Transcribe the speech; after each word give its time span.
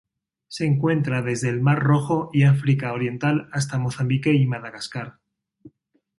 Se 0.47 0.65
encuentra 0.65 1.21
desde 1.21 1.49
el 1.49 1.61
Mar 1.61 1.77
Rojo 1.83 2.31
y 2.33 2.41
África 2.45 2.91
Oriental 2.91 3.47
hasta 3.53 3.77
Mozambique 3.77 4.33
y 4.33 4.47
Madagascar. 4.47 5.19